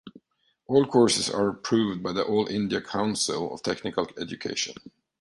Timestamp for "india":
2.47-2.81